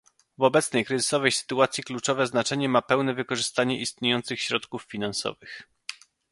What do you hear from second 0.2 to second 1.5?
W obecnej kryzysowej